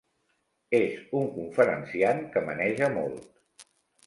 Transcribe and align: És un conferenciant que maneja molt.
És 0.77 1.03
un 1.19 1.29
conferenciant 1.35 2.25
que 2.33 2.45
maneja 2.49 2.89
molt. 2.97 3.71